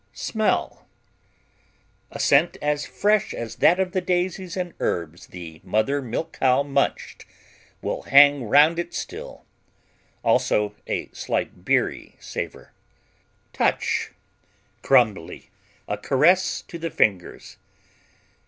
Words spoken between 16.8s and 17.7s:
fingers.